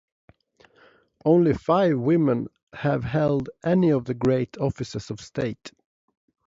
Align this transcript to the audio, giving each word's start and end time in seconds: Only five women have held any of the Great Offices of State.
Only 1.25 1.53
five 1.53 1.99
women 1.99 2.47
have 2.73 3.03
held 3.03 3.51
any 3.63 3.91
of 3.91 4.05
the 4.05 4.15
Great 4.15 4.57
Offices 4.57 5.11
of 5.11 5.21
State. 5.21 5.73